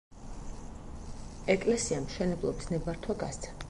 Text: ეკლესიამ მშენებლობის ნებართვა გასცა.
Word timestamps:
ეკლესიამ 1.57 2.09
მშენებლობის 2.09 2.75
ნებართვა 2.75 3.23
გასცა. 3.25 3.59